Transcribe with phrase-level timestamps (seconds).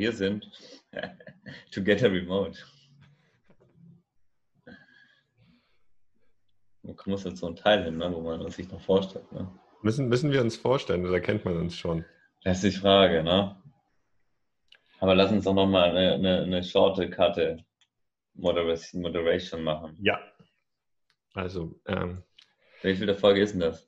[0.00, 0.50] wir sind
[1.70, 2.58] Together Remote.
[6.82, 9.30] Man muss jetzt so ein Teil hin, ne, wo man sich noch vorstellt.
[9.30, 9.46] Ne?
[9.82, 12.06] Müssen, müssen wir uns vorstellen oder kennt man uns schon?
[12.42, 13.62] Das ist die Frage, ne?
[15.00, 17.62] Aber lass uns doch nochmal eine, eine, eine shorte Karte
[18.32, 19.98] Moderation, Moderation machen.
[20.00, 20.18] Ja.
[21.34, 22.22] Also, ähm,
[22.80, 23.86] viele Folge ist denn das?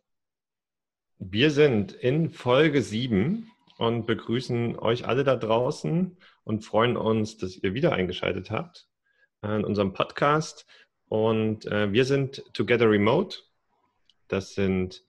[1.19, 3.52] Wir sind in Folge 7
[3.83, 8.87] und begrüßen euch alle da draußen und freuen uns, dass ihr wieder eingeschaltet habt
[9.43, 10.67] in unserem Podcast.
[11.09, 13.39] Und äh, wir sind Together Remote.
[14.29, 15.03] Das sind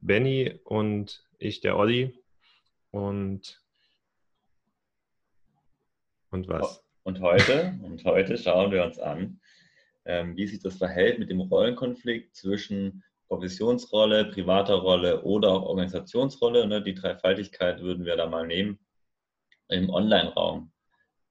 [0.00, 2.22] Benny und ich, der Olli.
[2.90, 3.62] Und,
[6.28, 6.84] und was?
[7.04, 9.40] Und heute, und heute schauen wir uns an,
[10.04, 16.66] ähm, wie sich das verhält mit dem Rollenkonflikt zwischen Professionsrolle, privater Rolle oder auch Organisationsrolle.
[16.66, 16.82] Ne?
[16.82, 18.78] Die Dreifaltigkeit würden wir da mal nehmen
[19.68, 20.72] im Online-Raum.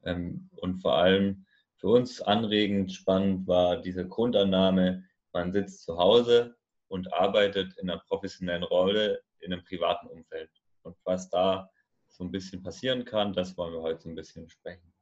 [0.06, 1.46] Ähm, und vor allem
[1.78, 6.56] für uns anregend spannend war diese Grundannahme, man sitzt zu Hause
[6.88, 10.50] und arbeitet in einer professionellen Rolle in einem privaten Umfeld.
[10.84, 11.70] Und was da
[12.08, 14.94] so ein bisschen passieren kann, das wollen wir heute so ein bisschen besprechen.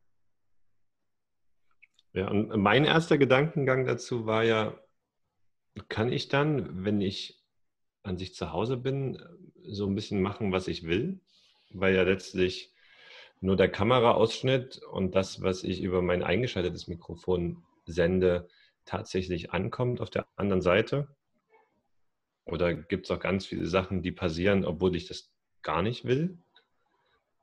[2.14, 4.78] Ja, und mein erster Gedankengang dazu war ja,
[5.90, 7.44] kann ich dann, wenn ich
[8.04, 9.22] an sich zu Hause bin,
[9.64, 11.20] so ein bisschen machen, was ich will?
[11.72, 12.72] Weil ja letztlich
[13.42, 18.48] nur der Kameraausschnitt und das, was ich über mein eingeschaltetes Mikrofon sende,
[18.86, 21.08] tatsächlich ankommt auf der anderen Seite?
[22.46, 25.32] Oder gibt es auch ganz viele Sachen, die passieren, obwohl ich das
[25.64, 26.38] gar nicht will?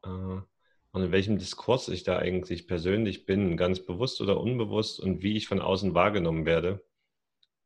[0.04, 5.22] Äh, und in welchem Diskurs ich da eigentlich persönlich bin, ganz bewusst oder unbewusst und
[5.22, 6.84] wie ich von außen wahrgenommen werde.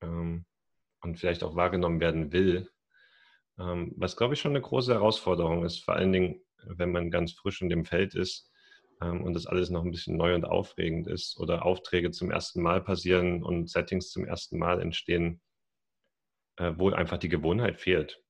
[0.00, 0.44] Ähm,
[1.02, 2.68] und vielleicht auch wahrgenommen werden will,
[3.58, 7.32] ähm, was, glaube ich, schon eine große Herausforderung ist, vor allen Dingen, wenn man ganz
[7.32, 8.50] frisch in dem Feld ist
[9.00, 12.62] ähm, und das alles noch ein bisschen neu und aufregend ist oder Aufträge zum ersten
[12.62, 15.40] Mal passieren und Settings zum ersten Mal entstehen,
[16.56, 18.22] äh, wo einfach die Gewohnheit fehlt.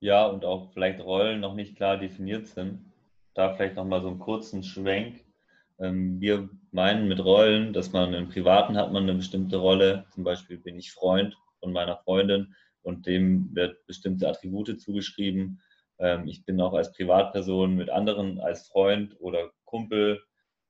[0.00, 2.92] Ja, und auch vielleicht Rollen noch nicht klar definiert sind.
[3.34, 5.26] Da vielleicht nochmal so einen kurzen Schwenk
[5.78, 10.04] ähm, wir meinen mit Rollen, dass man im Privaten hat man eine bestimmte Rolle.
[10.10, 15.62] Zum Beispiel bin ich Freund von meiner Freundin und dem wird bestimmte Attribute zugeschrieben.
[15.98, 20.22] Ähm, ich bin auch als Privatperson mit anderen als Freund oder Kumpel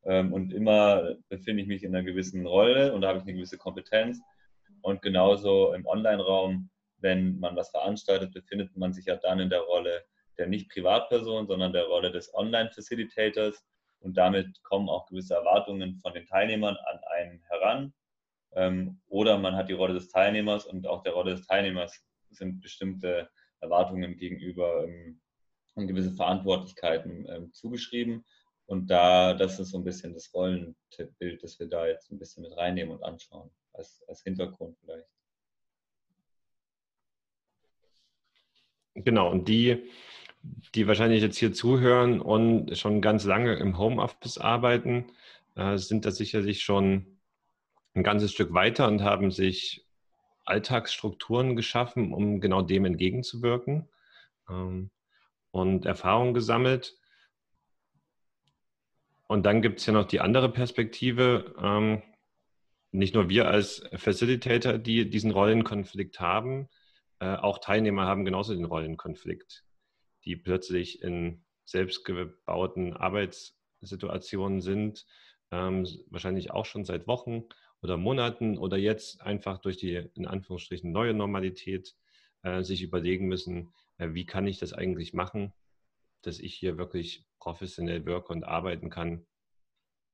[0.04, 3.34] ähm, und immer befinde ich mich in einer gewissen Rolle und da habe ich eine
[3.34, 4.22] gewisse Kompetenz.
[4.82, 9.62] Und genauso im Online-Raum, wenn man was veranstaltet, befindet man sich ja dann in der
[9.62, 10.04] Rolle
[10.38, 13.64] der nicht Privatperson, sondern der Rolle des Online-Facilitators
[14.00, 17.94] und damit kommen auch gewisse Erwartungen von den Teilnehmern an einen heran.
[18.52, 22.60] Ähm, oder man hat die Rolle des Teilnehmers und auch der Rolle des Teilnehmers sind
[22.60, 23.28] bestimmte
[23.60, 25.20] Erwartungen gegenüber ähm,
[25.74, 28.24] und gewisse Verantwortlichkeiten ähm, zugeschrieben.
[28.66, 32.42] Und da, das ist so ein bisschen das Rollenbild, das wir da jetzt ein bisschen
[32.42, 35.08] mit reinnehmen und anschauen, als, als Hintergrund vielleicht.
[38.94, 39.90] Genau, und die
[40.74, 45.06] die wahrscheinlich jetzt hier zuhören und schon ganz lange im Homeoffice arbeiten,
[45.54, 47.18] äh, sind da sicherlich schon
[47.94, 49.86] ein ganzes Stück weiter und haben sich
[50.44, 53.88] Alltagsstrukturen geschaffen, um genau dem entgegenzuwirken
[54.48, 54.90] ähm,
[55.50, 56.96] und Erfahrungen gesammelt.
[59.26, 61.54] Und dann gibt es ja noch die andere Perspektive.
[61.60, 62.02] Ähm,
[62.92, 66.68] nicht nur wir als Facilitator, die diesen Rollenkonflikt haben,
[67.18, 69.65] äh, auch Teilnehmer haben genauso den Rollenkonflikt
[70.26, 75.06] die plötzlich in selbstgebauten Arbeitssituationen sind,
[75.50, 77.44] ähm, wahrscheinlich auch schon seit Wochen
[77.82, 81.94] oder Monaten oder jetzt einfach durch die in Anführungsstrichen neue Normalität
[82.42, 85.52] äh, sich überlegen müssen, äh, wie kann ich das eigentlich machen,
[86.22, 89.26] dass ich hier wirklich professionell wirke und arbeiten kann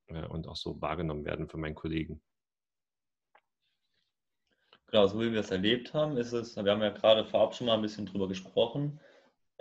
[0.09, 2.21] äh, und auch so wahrgenommen werden von meinen Kollegen.
[4.89, 7.67] Genau, so wie wir es erlebt haben, ist es, wir haben ja gerade vorab schon
[7.67, 9.01] mal ein bisschen drüber gesprochen,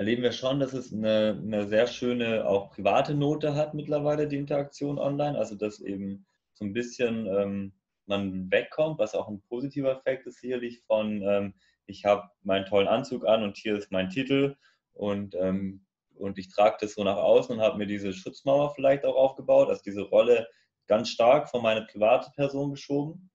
[0.01, 4.37] erleben wir schon, dass es eine, eine sehr schöne, auch private Note hat mittlerweile, die
[4.37, 5.37] Interaktion online.
[5.37, 6.25] Also dass eben
[6.55, 7.73] so ein bisschen ähm,
[8.07, 11.53] man wegkommt, was auch ein positiver Effekt ist sicherlich von, ähm,
[11.85, 14.55] ich habe meinen tollen Anzug an und hier ist mein Titel
[14.93, 15.85] und, ähm,
[16.15, 19.69] und ich trage das so nach außen und habe mir diese Schutzmauer vielleicht auch aufgebaut,
[19.69, 20.47] also diese Rolle
[20.87, 23.29] ganz stark von meiner privaten Person geschoben,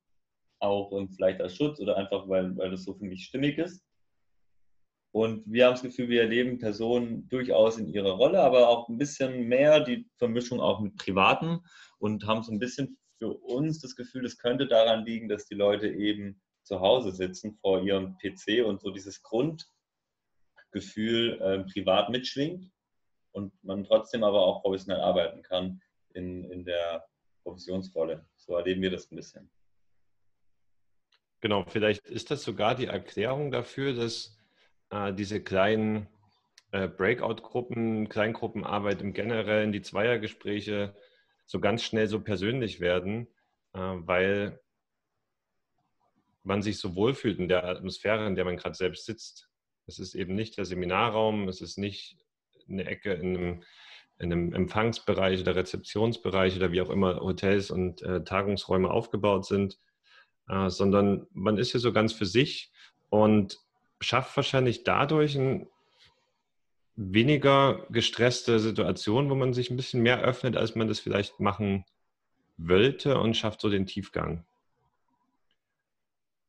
[0.59, 3.85] auch ähm, vielleicht als Schutz oder einfach, weil, weil das so für mich stimmig ist.
[5.17, 8.99] Und wir haben das Gefühl, wir erleben Personen durchaus in ihrer Rolle, aber auch ein
[8.99, 11.61] bisschen mehr die Vermischung auch mit Privaten
[11.97, 15.55] und haben so ein bisschen für uns das Gefühl, es könnte daran liegen, dass die
[15.55, 19.65] Leute eben zu Hause sitzen vor ihrem PC und so dieses Grundgefühl
[21.41, 22.71] äh, privat mitschwingt
[23.33, 25.81] und man trotzdem aber auch professionell arbeiten kann
[26.13, 27.07] in, in der
[27.43, 28.27] Professionsrolle.
[28.37, 29.51] So erleben wir das ein bisschen.
[31.41, 34.36] Genau, vielleicht ist das sogar die Erklärung dafür, dass
[34.91, 36.09] äh, diese kleinen
[36.73, 40.97] äh, Breakout-Gruppen, Kleingruppenarbeit im Generellen, die Zweiergespräche
[41.47, 43.29] so ganz schnell so persönlich werden,
[43.73, 44.61] äh, weil
[46.43, 49.49] man sich so wohlfühlt in der Atmosphäre, in der man gerade selbst sitzt.
[49.87, 52.19] Es ist eben nicht der Seminarraum, es ist nicht
[52.69, 53.63] eine Ecke in einem,
[54.19, 59.79] in einem Empfangsbereich oder Rezeptionsbereich oder wie auch immer Hotels und äh, Tagungsräume aufgebaut sind,
[60.49, 62.73] äh, sondern man ist hier so ganz für sich
[63.09, 63.59] und
[64.01, 65.69] schafft wahrscheinlich dadurch ein
[66.97, 71.85] weniger gestresste Situation, wo man sich ein bisschen mehr öffnet, als man das vielleicht machen
[72.57, 74.45] wollte und schafft so den Tiefgang.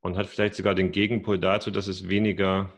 [0.02, 2.72] Und hat vielleicht sogar den Gegenpol dazu, dass es weniger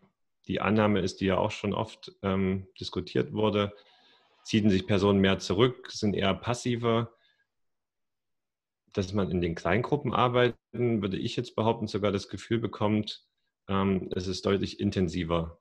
[0.47, 3.71] die Annahme ist, die ja auch schon oft ähm, diskutiert wurde,
[4.43, 7.13] ziehen sich Personen mehr zurück, sind eher passiver.
[8.93, 13.27] Dass man in den Kleingruppen arbeiten, würde ich jetzt behaupten, sogar das Gefühl bekommt,
[13.69, 15.59] ähm, es ist deutlich intensiver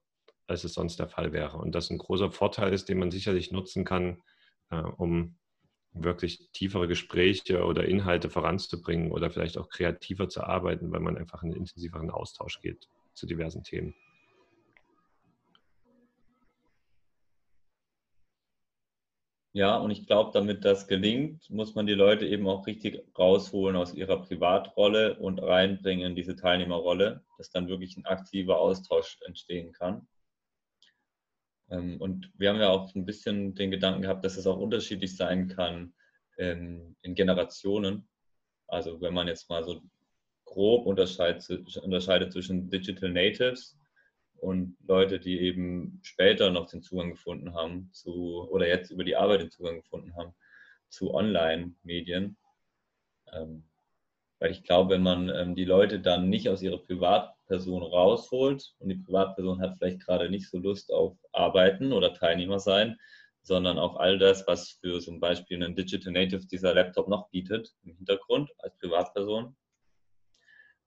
[0.49, 1.59] als es sonst der Fall wäre.
[1.59, 4.23] Und das ein großer Vorteil ist, den man sicherlich nutzen kann,
[4.71, 5.37] äh, um
[5.93, 11.43] wirklich tiefere Gespräche oder Inhalte voranzubringen oder vielleicht auch kreativer zu arbeiten, weil man einfach
[11.43, 13.95] in einen intensiveren Austausch geht zu diversen Themen.
[19.59, 23.75] Ja, und ich glaube, damit das gelingt, muss man die Leute eben auch richtig rausholen
[23.75, 29.73] aus ihrer Privatrolle und reinbringen in diese Teilnehmerrolle, dass dann wirklich ein aktiver Austausch entstehen
[29.73, 30.07] kann.
[31.71, 35.17] Ähm, und wir haben ja auch ein bisschen den Gedanken gehabt, dass es auch unterschiedlich
[35.17, 35.93] sein kann
[36.39, 38.09] ähm, in Generationen.
[38.69, 39.83] Also wenn man jetzt mal so
[40.45, 43.77] grob unterscheidet, unterscheidet zwischen Digital Natives
[44.41, 49.17] und Leute, die eben später noch den Zugang gefunden haben zu, oder jetzt über die
[49.17, 50.35] Arbeit den Zugang gefunden haben
[50.89, 52.37] zu Online-Medien.
[53.33, 53.65] Ähm,
[54.41, 58.89] weil ich glaube, wenn man die Leute dann nicht aus ihrer Privat Person rausholt und
[58.89, 62.97] die Privatperson hat vielleicht gerade nicht so Lust auf Arbeiten oder Teilnehmer sein,
[63.43, 67.75] sondern auf all das, was für zum Beispiel einen Digital Native dieser Laptop noch bietet
[67.83, 69.57] im Hintergrund als Privatperson,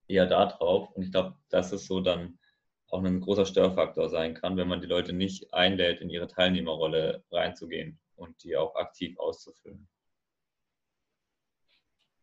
[0.08, 0.92] eher da drauf.
[0.92, 2.38] Und ich glaube, dass es so dann
[2.92, 7.24] auch ein großer Störfaktor sein kann, wenn man die Leute nicht einlädt, in ihre Teilnehmerrolle
[7.32, 9.88] reinzugehen und die auch aktiv auszufüllen.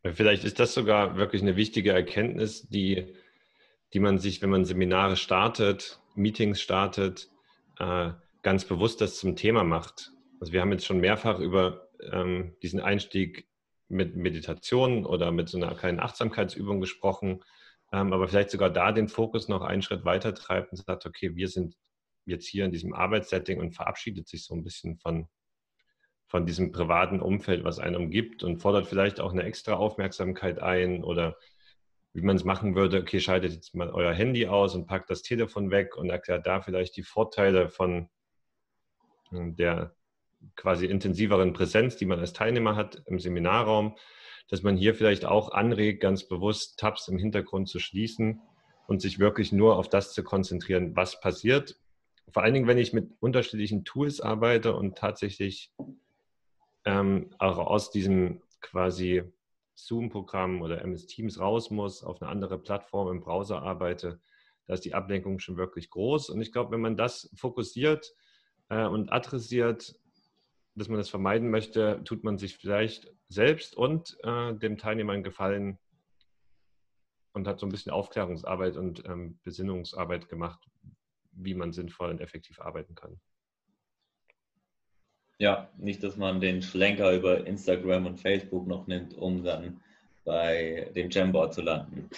[0.04, 3.14] Vielleicht ist das sogar wirklich eine wichtige Erkenntnis, die
[3.92, 7.30] die man sich, wenn man Seminare startet, Meetings startet,
[7.78, 8.10] äh,
[8.42, 10.12] ganz bewusst das zum Thema macht.
[10.40, 13.48] Also wir haben jetzt schon mehrfach über ähm, diesen Einstieg
[13.88, 17.42] mit Meditation oder mit so einer kleinen Achtsamkeitsübung gesprochen,
[17.92, 21.34] ähm, aber vielleicht sogar da den Fokus noch einen Schritt weiter treibt und sagt, okay,
[21.34, 21.76] wir sind
[22.24, 25.28] jetzt hier in diesem Arbeitssetting und verabschiedet sich so ein bisschen von,
[26.26, 31.02] von diesem privaten Umfeld, was einen umgibt und fordert vielleicht auch eine extra Aufmerksamkeit ein
[31.02, 31.36] oder
[32.12, 35.22] wie man es machen würde, okay, schaltet jetzt mal euer Handy aus und packt das
[35.22, 38.08] Telefon weg und erklärt da vielleicht die Vorteile von
[39.30, 39.94] hm, der
[40.56, 43.96] quasi intensiveren Präsenz, die man als Teilnehmer hat im Seminarraum,
[44.48, 48.40] dass man hier vielleicht auch anregt, ganz bewusst Tabs im Hintergrund zu schließen
[48.86, 51.78] und sich wirklich nur auf das zu konzentrieren, was passiert.
[52.32, 55.72] Vor allen Dingen, wenn ich mit unterschiedlichen Tools arbeite und tatsächlich
[56.84, 59.22] ähm, auch aus diesem quasi
[59.74, 64.20] Zoom-Programm oder MS Teams raus muss, auf eine andere Plattform im Browser arbeite,
[64.66, 66.30] da ist die Ablenkung schon wirklich groß.
[66.30, 68.14] Und ich glaube, wenn man das fokussiert
[68.68, 69.94] äh, und adressiert,
[70.78, 75.22] dass man das vermeiden möchte, tut man sich vielleicht selbst und äh, dem Teilnehmer einen
[75.22, 75.78] Gefallen
[77.32, 80.66] und hat so ein bisschen Aufklärungsarbeit und ähm, Besinnungsarbeit gemacht,
[81.32, 83.20] wie man sinnvoll und effektiv arbeiten kann.
[85.38, 89.80] Ja, nicht, dass man den Schlenker über Instagram und Facebook noch nimmt, um dann
[90.24, 92.10] bei dem Jamboard zu landen.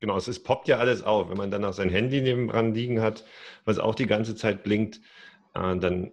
[0.00, 1.30] Genau, es ist, poppt ja alles auf.
[1.30, 3.24] Wenn man dann auch sein Handy nebenan liegen hat,
[3.64, 5.00] was auch die ganze Zeit blinkt,
[5.54, 6.12] äh, dann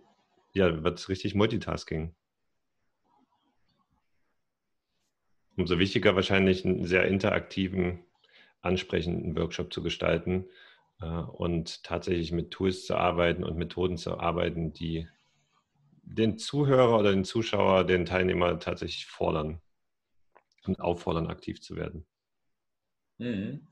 [0.57, 2.13] ja, wird es richtig Multitasking.
[5.55, 8.05] Umso wichtiger wahrscheinlich einen sehr interaktiven,
[8.61, 10.45] ansprechenden Workshop zu gestalten
[11.01, 15.07] äh, und tatsächlich mit Tools zu arbeiten und Methoden zu arbeiten, die
[16.03, 19.61] den Zuhörer oder den Zuschauer, den Teilnehmer tatsächlich fordern
[20.65, 22.05] und auffordern, aktiv zu werden.
[23.17, 23.67] Mhm.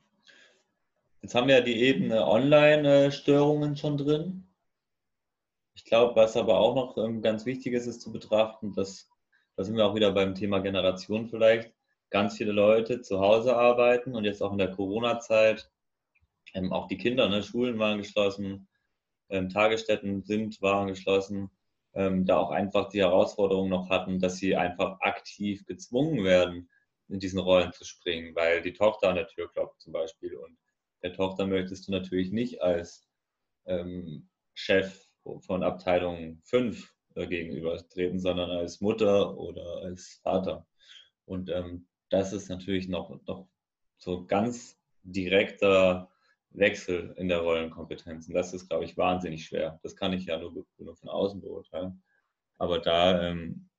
[1.22, 4.48] Jetzt haben wir ja die Ebene Online-Störungen schon drin.
[5.76, 9.10] Ich glaube, was aber auch noch ähm, ganz wichtig ist, ist zu betrachten, dass,
[9.56, 11.74] da sind wir auch wieder beim Thema Generation vielleicht,
[12.10, 15.70] ganz viele Leute zu Hause arbeiten und jetzt auch in der Corona-Zeit,
[16.54, 18.68] ähm, auch die Kinder, ne, Schulen waren geschlossen,
[19.30, 21.52] ähm, Tagesstätten sind, waren geschlossen
[21.96, 26.70] ähm, da auch einfach die Herausforderung noch hatten, dass sie einfach aktiv gezwungen werden,
[27.08, 30.36] in diesen Rollen zu springen, weil die Tochter an der Tür klopft zum Beispiel.
[30.36, 30.58] Und
[31.04, 33.08] der Tochter möchtest du natürlich nicht als
[33.66, 35.05] ähm, Chef
[35.40, 40.66] von Abteilung 5 äh, gegenübertreten, sondern als Mutter oder als Vater.
[41.26, 43.48] Und ähm, das ist natürlich noch, noch
[43.98, 46.10] so ganz direkter
[46.52, 48.28] Wechsel in der Rollenkompetenz.
[48.28, 49.80] Und das ist, glaube ich, wahnsinnig schwer.
[49.84, 52.04] Das kann ich ja nur, nur von außen beurteilen.
[52.58, 53.70] Aber da ähm,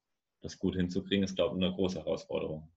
[0.42, 2.68] das gut hinzukriegen, ist, glaube ich, eine große Herausforderung.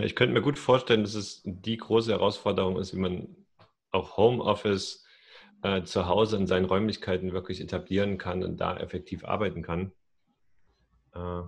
[0.00, 3.46] Ich könnte mir gut vorstellen, dass es die große Herausforderung ist, wie man
[3.90, 5.05] auch Homeoffice
[5.62, 9.92] äh, zu Hause in seinen Räumlichkeiten wirklich etablieren kann und da effektiv arbeiten kann.
[11.14, 11.42] Äh,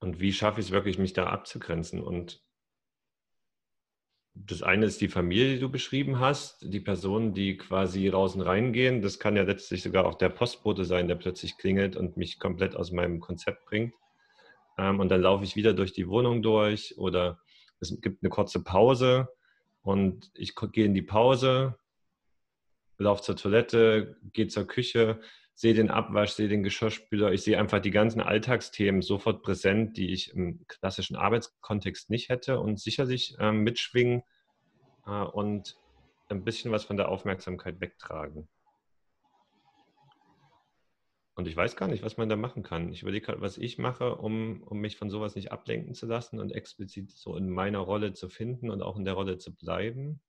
[0.00, 2.02] und wie schaffe ich es wirklich, mich da abzugrenzen?
[2.02, 2.42] Und
[4.34, 9.02] das eine ist die Familie, die du beschrieben hast, die Personen, die quasi und reingehen.
[9.02, 12.76] Das kann ja letztlich sogar auch der Postbote sein, der plötzlich klingelt und mich komplett
[12.76, 13.94] aus meinem Konzept bringt.
[14.78, 17.40] Ähm, und dann laufe ich wieder durch die Wohnung durch oder
[17.80, 19.28] es gibt eine kurze Pause
[19.88, 21.78] und ich gehe in die Pause,
[22.98, 25.18] laufe zur Toilette, gehe zur Küche,
[25.54, 27.32] sehe den Abwasch, sehe den Geschirrspüler.
[27.32, 32.60] Ich sehe einfach die ganzen Alltagsthemen sofort präsent, die ich im klassischen Arbeitskontext nicht hätte
[32.60, 34.24] und sicherlich ähm, mitschwingen
[35.06, 35.78] äh, und
[36.28, 38.46] ein bisschen was von der Aufmerksamkeit wegtragen.
[41.38, 42.90] Und ich weiß gar nicht, was man da machen kann.
[42.90, 46.40] Ich überlege gerade, was ich mache, um, um mich von sowas nicht ablenken zu lassen
[46.40, 50.20] und explizit so in meiner Rolle zu finden und auch in der Rolle zu bleiben.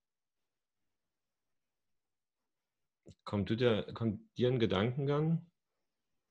[3.23, 5.49] Kommt, dir, kommt dir ein Gedankengang,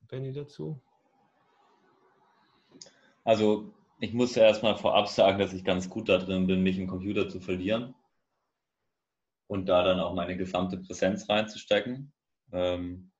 [0.07, 0.81] Benny, dazu?
[3.25, 6.77] Also ich muss ja erstmal vorab sagen, dass ich ganz gut da drin bin, mich
[6.77, 7.95] im Computer zu verlieren
[9.47, 12.13] und da dann auch meine gesamte Präsenz reinzustecken.
[12.53, 13.11] Ähm,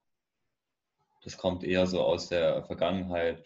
[1.21, 3.43] das kommt eher so aus der Vergangenheit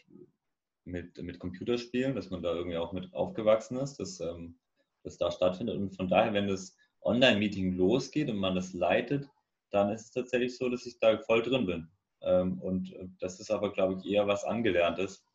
[0.86, 4.60] mit, mit Computerspielen, dass man da irgendwie auch mit aufgewachsen ist, dass ähm,
[5.04, 5.78] das da stattfindet.
[5.78, 9.30] Und von daher, wenn das Online-Meeting losgeht und man das leitet,
[9.72, 11.88] dann ist es tatsächlich so, dass ich da voll drin bin.
[12.22, 15.26] Ähm, und das ist aber, glaube ich, eher was Angelerntes.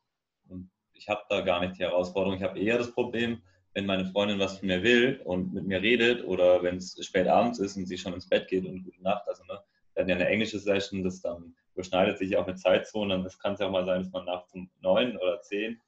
[0.49, 2.37] Und ich habe da gar nicht die Herausforderung.
[2.39, 3.43] Ich habe eher das Problem,
[3.75, 7.29] wenn meine Freundin was von mir will und mit mir redet oder wenn es spät
[7.29, 9.27] abends ist und sie schon ins Bett geht und gute Nacht.
[9.29, 9.61] Also, ne,
[9.95, 13.23] wir hatten ja eine englische Session, das dann überschneidet sich auch mit Zeitzonen.
[13.23, 15.81] Das kann es ja auch mal sein, dass man nachts um neun oder zehn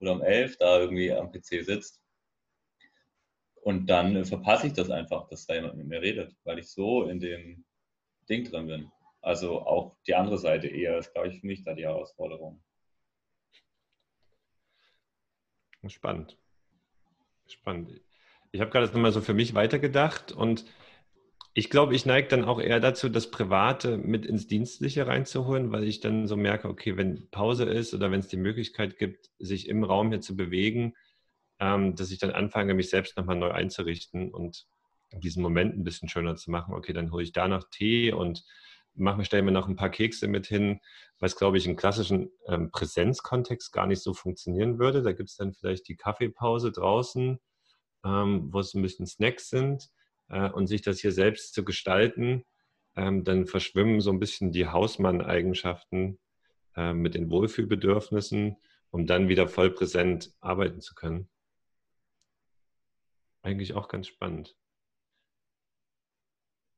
[0.00, 2.02] oder um elf da irgendwie am PC sitzt.
[3.54, 6.68] Und dann äh, verpasse ich das einfach, dass da jemand mit mir redet, weil ich
[6.68, 7.64] so in dem
[8.28, 8.90] Ding drin bin.
[9.22, 12.60] Also auch die andere Seite eher ist, glaube ich, für mich da die Herausforderung.
[15.88, 16.36] Spannend.
[17.46, 18.00] Spannend.
[18.50, 20.64] Ich habe gerade das nochmal so für mich weitergedacht und
[21.58, 25.84] ich glaube, ich neige dann auch eher dazu, das Private mit ins Dienstliche reinzuholen, weil
[25.84, 29.66] ich dann so merke, okay, wenn Pause ist oder wenn es die Möglichkeit gibt, sich
[29.66, 30.92] im Raum hier zu bewegen,
[31.58, 34.66] ähm, dass ich dann anfange, mich selbst nochmal neu einzurichten und
[35.14, 36.74] diesen Moment ein bisschen schöner zu machen.
[36.74, 38.44] Okay, dann hole ich da noch Tee und
[38.92, 40.80] mache, stelle mir noch ein paar Kekse mit hin,
[41.20, 45.02] was, glaube ich, im klassischen ähm, Präsenzkontext gar nicht so funktionieren würde.
[45.02, 47.38] Da gibt es dann vielleicht die Kaffeepause draußen,
[48.04, 49.88] ähm, wo es ein bisschen Snacks sind
[50.28, 52.44] äh, und sich das hier selbst zu gestalten,
[52.96, 56.18] ähm, dann verschwimmen so ein bisschen die Hausmann-Eigenschaften
[56.76, 58.56] äh, mit den Wohlfühlbedürfnissen,
[58.90, 61.28] um dann wieder voll präsent arbeiten zu können.
[63.42, 64.56] Eigentlich auch ganz spannend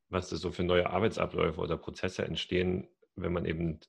[0.08, 3.80] was da so für neue Arbeitsabläufe oder Prozesse entstehen, wenn man eben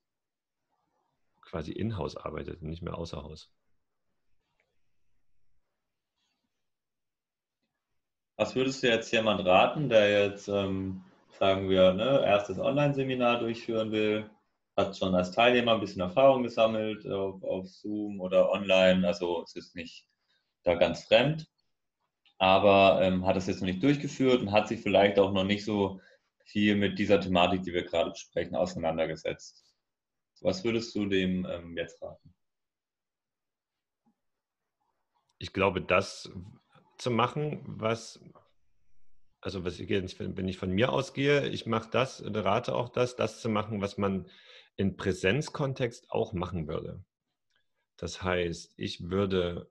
[1.41, 3.51] quasi in-house arbeitet und nicht mehr außer Haus.
[8.39, 11.03] Was würdest du jetzt jemand raten, der jetzt, ähm,
[11.37, 14.29] sagen wir, ne, erstes Online-Seminar durchführen will,
[14.77, 19.57] hat schon als Teilnehmer ein bisschen Erfahrung gesammelt auf, auf Zoom oder online, also es
[19.57, 20.07] ist nicht
[20.63, 21.49] da ganz fremd,
[22.37, 25.65] aber ähm, hat es jetzt noch nicht durchgeführt und hat sich vielleicht auch noch nicht
[25.65, 25.99] so
[26.45, 29.65] viel mit dieser Thematik, die wir gerade besprechen, auseinandergesetzt.
[30.39, 32.33] Was würdest du dem ähm, jetzt raten?
[35.39, 36.31] Ich glaube, das
[36.99, 38.19] zu machen, was,
[39.41, 42.89] also was ich jetzt, wenn ich von mir ausgehe, ich mache das und rate auch
[42.89, 44.29] das, das zu machen, was man
[44.75, 47.03] in Präsenzkontext auch machen würde.
[47.97, 49.69] Das heißt, ich würde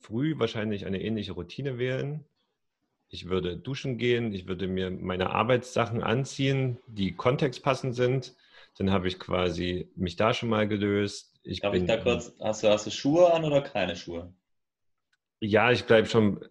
[0.00, 2.24] früh wahrscheinlich eine ähnliche Routine wählen,
[3.12, 8.34] ich würde duschen gehen, ich würde mir meine Arbeitssachen anziehen, die kontextpassend sind.
[8.78, 11.38] Dann habe ich quasi mich da schon mal gelöst.
[11.42, 14.32] Ich Darf bin, ich da kurz, hast du, hast du Schuhe an oder keine Schuhe?
[15.40, 16.42] Ja, ich bleibe schon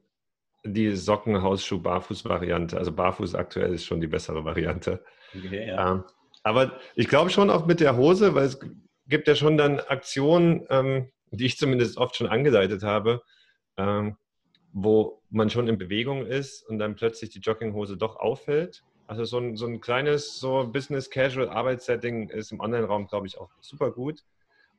[0.64, 2.78] die Sockenhausschuh-Barfuß-Variante.
[2.78, 5.04] Also Barfuß aktuell ist schon die bessere Variante.
[5.36, 5.94] Okay, ja.
[5.94, 6.04] ähm,
[6.44, 8.60] aber ich glaube schon auch mit der Hose, weil es
[9.08, 13.22] gibt ja schon dann Aktionen, ähm, die ich zumindest oft schon angeleitet habe,
[13.78, 14.18] ähm,
[14.74, 18.84] wo man schon in Bewegung ist und dann plötzlich die Jogginghose doch auffällt.
[19.08, 23.92] Also so ein, so ein kleines so Business-Casual-Arbeitssetting ist im Online-Raum, glaube ich, auch super
[23.92, 24.24] gut.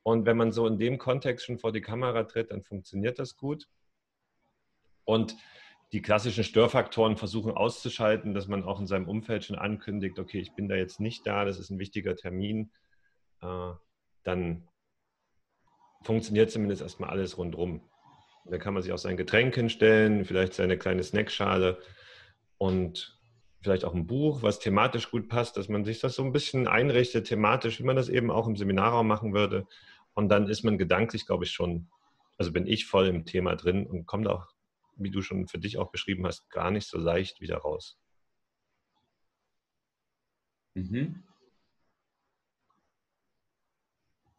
[0.03, 3.37] Und wenn man so in dem Kontext schon vor die Kamera tritt, dann funktioniert das
[3.37, 3.69] gut.
[5.05, 5.37] Und
[5.93, 10.55] die klassischen Störfaktoren versuchen auszuschalten, dass man auch in seinem Umfeld schon ankündigt, okay, ich
[10.55, 12.71] bin da jetzt nicht da, das ist ein wichtiger Termin,
[13.43, 13.73] äh,
[14.23, 14.69] dann
[16.03, 17.83] funktioniert zumindest erstmal alles rundherum.
[18.47, 21.79] Da kann man sich auch sein Getränk hinstellen, vielleicht seine kleine Snackschale
[22.59, 23.21] und
[23.61, 26.67] vielleicht auch ein Buch, was thematisch gut passt, dass man sich das so ein bisschen
[26.67, 29.67] einrichtet, thematisch, wie man das eben auch im Seminarraum machen würde.
[30.15, 31.89] Und dann ist man gedanklich, glaube ich, schon,
[32.39, 34.49] also bin ich voll im Thema drin und kommt auch
[34.97, 37.99] wie du schon für dich auch beschrieben hast, gar nicht so leicht wieder raus.
[40.75, 41.23] Mhm.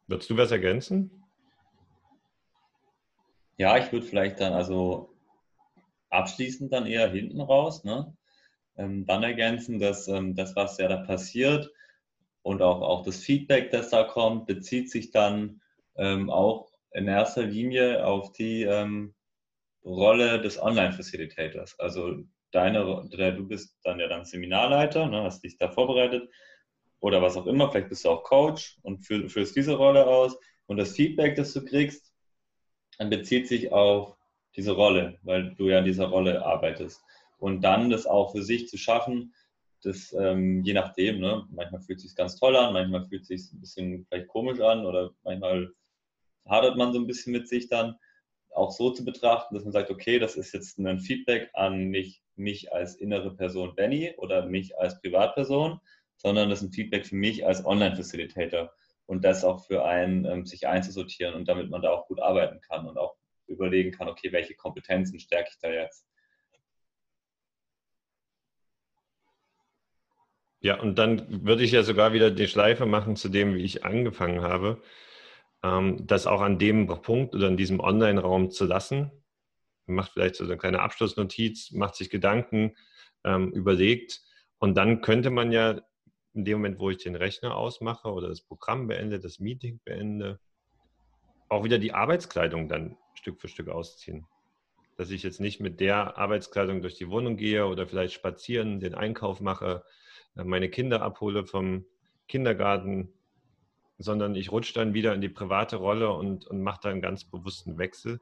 [0.07, 1.23] Würdest du was ergänzen?
[3.57, 5.13] Ja, ich würde vielleicht dann also
[6.09, 8.15] abschließend dann eher hinten raus, ne?
[8.75, 11.71] Ähm, dann ergänzen, dass ähm, das, was ja da passiert
[12.41, 15.61] und auch, auch das Feedback, das da kommt, bezieht sich dann
[15.95, 19.13] ähm, auch in erster Linie auf die ähm,
[19.85, 21.79] Rolle des Online-Facilitators.
[21.79, 26.29] Also deine, du bist dann ja dann Seminarleiter, ne, hast dich da vorbereitet
[26.99, 30.37] oder was auch immer, vielleicht bist du auch Coach und führst diese Rolle aus
[30.67, 32.13] und das Feedback, das du kriegst,
[32.97, 34.15] dann bezieht sich auf
[34.55, 37.01] diese Rolle, weil du ja in dieser Rolle arbeitest.
[37.37, 39.33] Und dann das auch für sich zu schaffen,
[39.81, 43.27] das ähm, je nachdem, ne, manchmal fühlt es sich ganz toll an, manchmal fühlt es
[43.27, 45.73] sich ein bisschen vielleicht komisch an oder manchmal
[46.47, 47.95] hadert man so ein bisschen mit sich dann,
[48.55, 52.23] auch so zu betrachten, dass man sagt, okay, das ist jetzt ein Feedback an nicht
[52.35, 55.79] mich als innere Person Benny oder mich als Privatperson,
[56.17, 58.71] sondern das ist ein Feedback für mich als Online-Facilitator
[59.05, 62.61] und das auch für einen, ähm, sich einzusortieren und damit man da auch gut arbeiten
[62.61, 63.15] kann und auch
[63.47, 66.05] überlegen kann, okay, welche Kompetenzen stärke ich da jetzt.
[70.61, 73.83] Ja, und dann würde ich ja sogar wieder die Schleife machen zu dem, wie ich
[73.83, 74.81] angefangen habe.
[75.63, 79.11] Ähm, das auch an dem Punkt oder in diesem Online-Raum zu lassen.
[79.85, 82.75] Man macht vielleicht so eine kleine Abschlussnotiz, macht sich Gedanken,
[83.23, 84.21] ähm, überlegt
[84.59, 85.81] und dann könnte man ja
[86.33, 90.39] in dem Moment, wo ich den Rechner ausmache oder das Programm beende, das Meeting beende,
[91.47, 94.25] auch wieder die Arbeitskleidung dann Stück für Stück ausziehen.
[94.97, 98.95] Dass ich jetzt nicht mit der Arbeitskleidung durch die Wohnung gehe oder vielleicht spazieren, den
[98.95, 99.83] Einkauf mache,
[100.35, 101.85] äh, meine Kinder abhole vom
[102.27, 103.13] Kindergarten,
[103.97, 107.25] sondern ich rutsche dann wieder in die private Rolle und, und mache da einen ganz
[107.25, 108.19] bewussten Wechsel.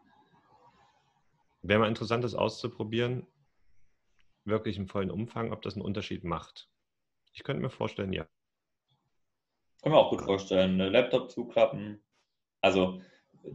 [1.62, 3.28] Wäre mal interessant, das auszuprobieren,
[4.46, 6.70] wirklich im vollen Umfang, ob das einen Unterschied macht.
[7.34, 8.28] Ich könnte mir vorstellen, ja.
[9.82, 10.78] Kann mir auch gut vorstellen.
[10.78, 12.04] Laptop zuklappen.
[12.62, 13.02] Also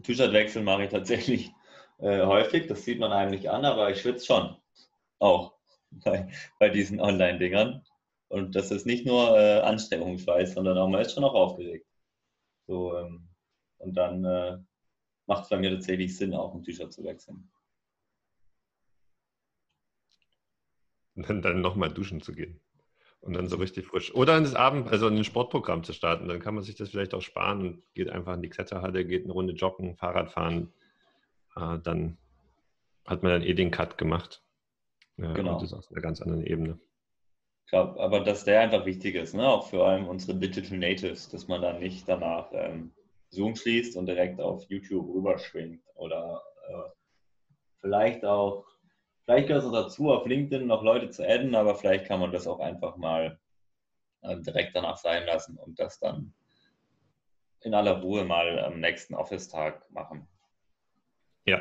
[0.02, 1.52] T-Shirt-Wechsel mache ich tatsächlich
[1.98, 2.66] äh, häufig.
[2.66, 4.57] Das sieht man eigentlich an, aber ich schwitze schon.
[5.18, 5.55] Auch
[5.90, 7.85] bei, bei diesen Online-Dingern.
[8.29, 11.87] Und das ist nicht nur äh, Anstrengungsschweiß, sondern auch man ist schon auch aufgeregt.
[12.66, 13.29] So, ähm,
[13.79, 14.59] und dann äh,
[15.26, 17.48] macht es bei mir tatsächlich Sinn, auch ein T-Shirt zu wechseln.
[21.14, 22.61] Und dann, dann nochmal duschen zu gehen.
[23.20, 24.14] Und dann so richtig frisch.
[24.14, 26.29] Oder in das Abend, also in ein Sportprogramm zu starten.
[26.29, 29.24] Dann kann man sich das vielleicht auch sparen und geht einfach in die Kletterhalle, geht
[29.24, 30.72] eine Runde joggen, Fahrrad fahren.
[31.57, 32.18] Äh, dann
[33.05, 34.42] hat man dann eh den Cut gemacht.
[35.16, 35.55] Ja, genau.
[35.55, 36.79] Und das ist auf einer ganz anderen Ebene.
[37.68, 39.48] Glaube, aber dass der einfach wichtig ist, ne?
[39.48, 42.92] auch für allem unsere Digital Natives, dass man dann nicht danach ähm,
[43.31, 45.83] Zoom schließt und direkt auf YouTube rüberschwingt.
[45.96, 46.90] Oder äh,
[47.81, 48.66] vielleicht auch,
[49.24, 52.46] vielleicht gehört es dazu, auf LinkedIn noch Leute zu adden, aber vielleicht kann man das
[52.46, 53.38] auch einfach mal
[54.22, 56.35] äh, direkt danach sein lassen und das dann
[57.62, 60.29] in aller Ruhe mal am nächsten Office-Tag machen.
[61.46, 61.61] Ja,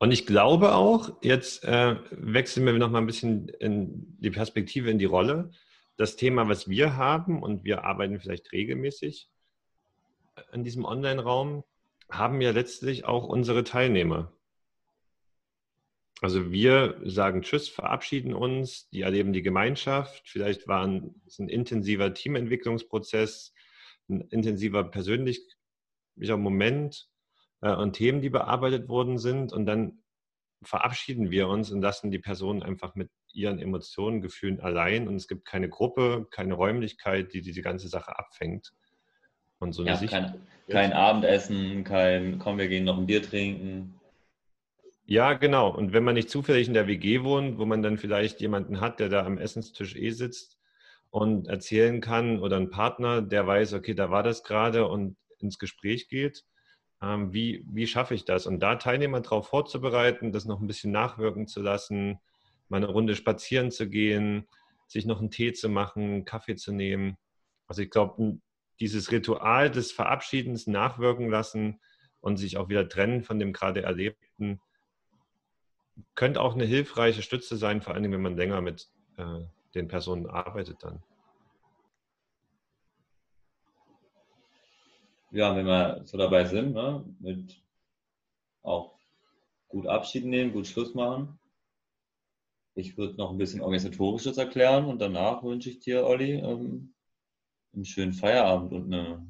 [0.00, 4.90] und ich glaube auch, jetzt äh, wechseln wir noch mal ein bisschen in die Perspektive
[4.90, 5.50] in die Rolle.
[5.98, 9.28] Das Thema, was wir haben, und wir arbeiten vielleicht regelmäßig
[10.52, 11.64] in diesem Online-Raum,
[12.10, 14.32] haben ja letztlich auch unsere Teilnehmer.
[16.22, 20.22] Also wir sagen Tschüss, verabschieden uns, die erleben die Gemeinschaft.
[20.26, 20.88] Vielleicht war
[21.26, 23.52] es ein intensiver Teamentwicklungsprozess,
[24.08, 25.44] ein intensiver persönlicher
[26.38, 27.09] Moment
[27.60, 29.52] äh, und Themen, die bearbeitet worden sind.
[29.52, 30.02] Und dann
[30.62, 35.08] verabschieden wir uns und lassen die Person einfach mit ihren Emotionen, Gefühlen allein.
[35.08, 38.72] Und es gibt keine Gruppe, keine Räumlichkeit, die diese ganze Sache abfängt.
[39.58, 43.22] Und so eine ja, Sicht kein, kein Abendessen, kein, komm, wir gehen noch ein Bier
[43.22, 44.00] trinken.
[45.04, 45.74] Ja, genau.
[45.74, 49.00] Und wenn man nicht zufällig in der WG wohnt, wo man dann vielleicht jemanden hat,
[49.00, 50.58] der da am Essenstisch eh sitzt
[51.10, 55.58] und erzählen kann oder einen Partner, der weiß, okay, da war das gerade und ins
[55.58, 56.44] Gespräch geht,
[57.00, 58.46] wie, wie schaffe ich das?
[58.46, 62.20] Und da Teilnehmer darauf vorzubereiten, das noch ein bisschen nachwirken zu lassen,
[62.68, 64.46] mal eine Runde spazieren zu gehen,
[64.86, 67.16] sich noch einen Tee zu machen, einen Kaffee zu nehmen.
[67.66, 68.38] Also ich glaube,
[68.80, 71.80] dieses Ritual des Verabschiedens nachwirken lassen
[72.20, 74.60] und sich auch wieder trennen von dem gerade Erlebten,
[76.14, 79.40] könnte auch eine hilfreiche Stütze sein, vor allem wenn man länger mit äh,
[79.74, 81.02] den Personen arbeitet dann.
[85.30, 87.62] Ja, wenn wir so dabei sind, ne, mit
[88.62, 88.98] auch
[89.68, 91.38] gut Abschied nehmen, gut Schluss machen.
[92.74, 96.94] Ich würde noch ein bisschen organisatorisches erklären und danach wünsche ich dir, Olli, ähm,
[97.72, 99.26] einen schönen Feierabend und eine,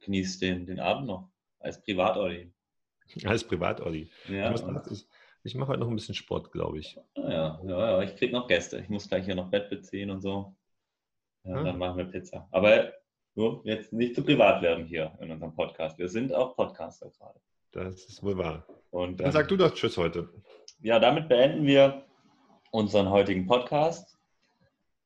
[0.00, 1.30] genieß den, den Abend noch
[1.60, 2.52] als Privat-Olli.
[3.24, 4.10] Als Privat-Olli.
[4.28, 5.06] Ja, ich,
[5.44, 6.98] ich mache heute noch ein bisschen Sport, glaube ich.
[7.14, 8.78] Ah, ja, ja, ja, ich kriege noch Gäste.
[8.78, 10.56] Ich muss gleich hier noch Bett beziehen und so.
[11.44, 11.62] Ja, ah.
[11.64, 12.48] Dann machen wir Pizza.
[12.50, 12.92] Aber
[13.34, 15.98] nur jetzt nicht zu privat werden hier in unserem Podcast.
[15.98, 17.40] Wir sind auch Podcaster gerade.
[17.72, 18.66] Das ist wohl wahr.
[18.90, 20.28] Und dann, dann sag du doch Tschüss heute.
[20.82, 22.04] Ja, damit beenden wir
[22.70, 24.18] unseren heutigen Podcast.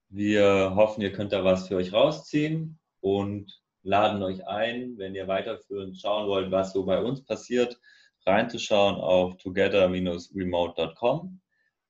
[0.09, 5.29] Wir hoffen, ihr könnt da was für euch rausziehen und laden euch ein, wenn ihr
[5.29, 7.79] weiterführend schauen wollt, was so bei uns passiert,
[8.25, 11.41] reinzuschauen auf together-remote.com.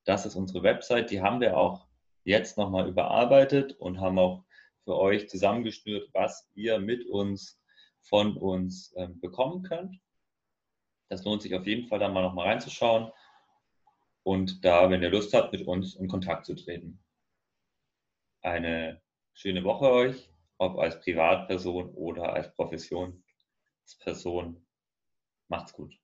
[0.05, 1.87] Das ist unsere Website, die haben wir auch
[2.25, 4.44] jetzt nochmal überarbeitet und haben auch
[4.87, 7.61] für euch zusammengeschnürt, was ihr mit uns,
[8.03, 9.99] von uns äh, bekommen könnt.
[11.09, 13.11] Das lohnt sich auf jeden Fall, da mal nochmal reinzuschauen
[14.22, 17.05] und da, wenn ihr Lust habt, mit uns in Kontakt zu treten.
[18.42, 19.03] Eine
[19.35, 24.64] schöne Woche euch, ob als Privatperson oder als Professionsperson.
[25.49, 25.99] Macht's gut.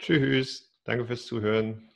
[0.00, 0.76] Tschüss.
[0.82, 1.88] Danke fürs Zuhören.